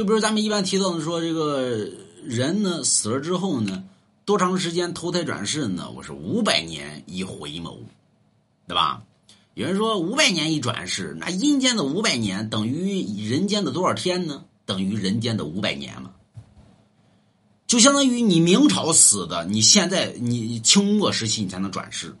[0.00, 1.90] 就比如咱们一般提到的说，这个
[2.24, 3.84] 人呢死了之后呢，
[4.24, 5.90] 多长时间投胎转世呢？
[5.94, 7.76] 我是五百年一回眸，
[8.66, 9.02] 对吧？
[9.52, 14.42] 有人说五百年一转世，那阴间的五百年等于人间的多少天呢？
[14.64, 16.12] 等于人间的五百年嘛。
[17.66, 22.16] 就相当于你明朝死的，你现在你清末时期你才能转世，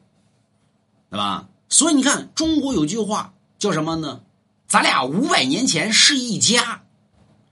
[1.08, 1.48] 对吧？
[1.70, 4.20] 所以你看，中国有句话叫什么呢？
[4.68, 6.82] 咱俩五百年前是一家。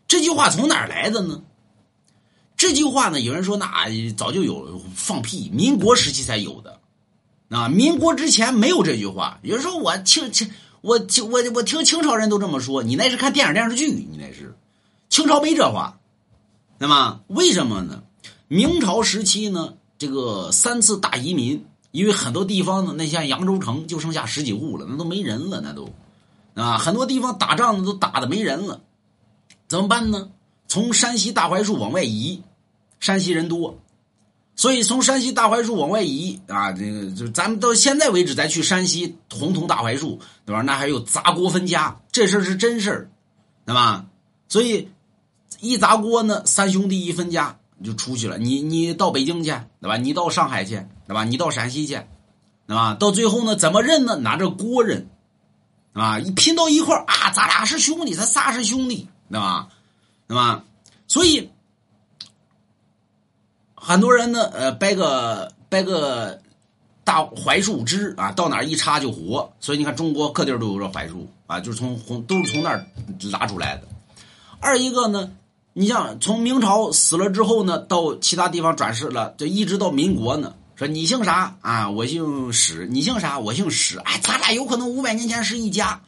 [0.09, 1.43] 这句话从哪儿来的呢？
[2.56, 3.69] 这句话呢，有人说那
[4.16, 6.80] 早就有，放屁，民国时期才有的。
[7.51, 9.38] 啊，民国之前没有这句话。
[9.42, 14.56] 有人说我清清我清我我听清朝人都这么说，你那是看电影电视剧，你那是
[15.09, 16.01] 清朝没这话。
[16.79, 18.02] 那么为什么呢？
[18.48, 25.90] 明朝时期呢，这个三次大移民，因为很多地方呢，那像扬州城就剩下十几户了，那都没人了，那都
[26.54, 28.80] 啊，很多地方打仗呢都打的没人了，
[29.68, 30.30] 怎么办呢？
[30.66, 32.42] 从山西大槐树往外移，
[32.98, 33.78] 山西人多，
[34.56, 40.62] 所以从山西大槐树往外移啊，这个就咱们到现在为止，咱去山西红桐大槐树，对吧？
[40.62, 43.10] 那还有砸锅分家，这事儿是真事儿，
[43.65, 44.06] 对吧？
[44.48, 44.88] 所以。
[45.60, 48.38] 一砸锅呢，三兄弟一分家就出去了。
[48.38, 49.50] 你你到北京去，
[49.80, 49.96] 对吧？
[49.96, 50.76] 你到上海去，
[51.09, 51.24] 对吧？
[51.24, 51.95] 你到陕西去，
[52.68, 52.95] 对吧？
[52.95, 54.15] 到最后呢，怎么认呢？
[54.16, 55.09] 拿着锅认，
[55.95, 59.68] 啊，一拼到一块啊，咱俩是兄弟，咱仨是兄弟，对吧？
[60.26, 60.65] 对吧？
[61.07, 61.51] 所以
[63.74, 66.41] 很多人呢，呃，掰个掰个
[67.04, 69.53] 大槐树枝啊，到哪一插就活。
[69.60, 72.87] 所以你看，中国各地都有这槐树啊，就是从红都是从那儿
[73.32, 73.88] 拉出来的。
[74.60, 75.31] 二一个呢。
[75.75, 80.53] 你像从明朝死了之后呢，到其他地方转世了，这一直到民国呢。
[80.75, 81.88] 说你姓啥啊？
[81.88, 82.88] 我姓史。
[82.91, 83.38] 你姓啥？
[83.38, 83.97] 我姓史。
[84.00, 86.00] 哎，咱俩有可能五百年前是一家，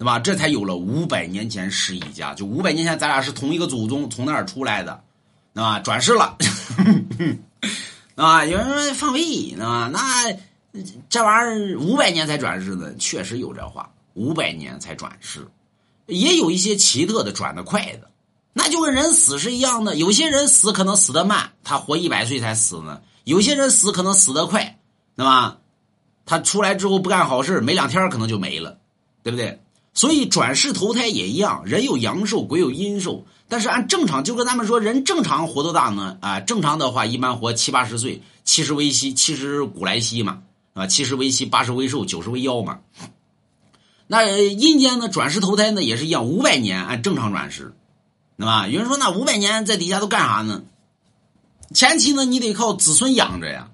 [0.00, 0.18] 对吧？
[0.18, 2.32] 这才有了五百年前是一家。
[2.32, 5.04] 就五百年前咱俩是同一个祖宗，从那儿出来的，
[5.52, 5.78] 对吧？
[5.80, 6.38] 转世了，
[8.16, 8.42] 啊？
[8.46, 9.90] 有人说放屁，啊？
[9.92, 10.00] 那
[11.10, 15.46] 这玩意儿五百年才转世的，确实有这话，五百年才转世，
[16.06, 18.08] 也有一些奇特的转的快的。
[18.54, 24.78] 那就跟人死是一样的，有些人死可能死得慢，他活一百岁才死呢；有些人死可能死得快，
[25.14, 25.58] 对吧？
[26.24, 28.78] 他出来之后不干好事，没两天可能就没了，
[29.22, 29.60] 对不对？
[29.92, 33.26] 所以转世投胎也一样，人有阳寿，鬼有阴寿。
[33.48, 36.16] 但是按正常，就跟咱们说，人正常活多大呢？
[36.20, 40.42] 啊，正常的话一般活七八十岁，七十为稀，七十古来稀嘛，
[40.74, 42.78] 啊，七十为稀，八十为寿，九十为妖嘛。
[44.06, 47.74] 那阴间呢，转世投胎呢也是一样，五百年按正常转世。
[48.36, 48.68] 对吧？
[48.68, 50.62] 有人说那五百年在底下都干啥呢？
[51.74, 53.68] 前期呢，你得靠子孙养着呀。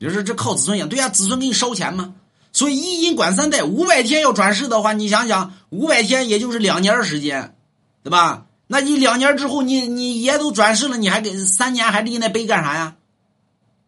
[0.00, 2.14] 就是这靠子孙养，对呀，子孙给你烧钱嘛。
[2.52, 7.56] 所以一阴管三代，五百天要转世的话，你想想，五百天也就是两年时间，
[8.02, 8.46] 对吧？
[8.66, 12.96] 那你两年之后，你你爷都转世了，你还给三年还立那碑干啥呀？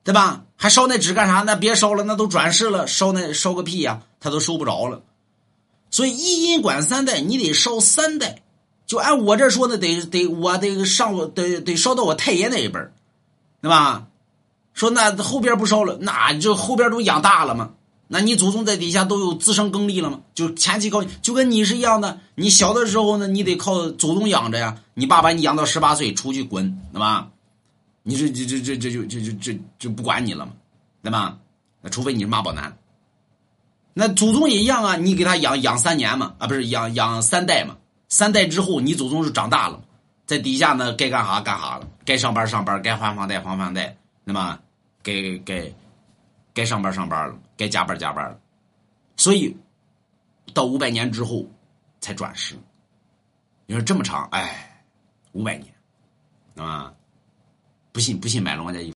[0.02, 0.44] 对吧？
[0.56, 1.42] 还烧那纸干啥？
[1.42, 5.02] 那别烧了，那都转世了，烧那烧个屁呀，他都收不着了。
[5.90, 8.42] 所以一阴管三代，你得烧三代。
[8.86, 12.80] 就按我这说呢，得得我得上我得得烧到我太爷那一辈
[13.62, 14.06] 对吧？
[14.74, 17.70] 说那后边不烧了，那就后边都养大了嘛。
[18.14, 20.20] 那你祖宗在底下都有自生耕力了吗？
[20.36, 22.20] 就前期靠，就跟你是一样的。
[22.36, 24.76] 你小的时候呢，你得靠祖宗养着呀。
[24.94, 27.28] 你爸把你养到十八岁，出去滚，对吧？
[28.04, 30.52] 你这这这这这就就就就就不管你了嘛，
[31.02, 31.36] 对吧？
[31.82, 32.78] 那除非你是妈宝男。
[33.94, 37.76] 那祖宗也一样啊，你给他养养三年嘛，啊，不是养养三代嘛。
[38.08, 39.80] 三代之后，你祖宗是长大了，
[40.24, 44.56] 在底下呢，该干啥干啥了，该上班上班，该还房贷还房贷，那么
[45.02, 45.64] 该该
[46.54, 48.40] 该上班上班了，该加班加班了，
[49.16, 49.54] 所以
[50.54, 51.44] 到五百年之后
[52.00, 52.56] 才转世。
[53.66, 54.84] 你说这么长，哎，
[55.32, 55.74] 五百年，
[56.56, 56.94] 啊，
[57.90, 58.92] 不信不信买了我家衣服。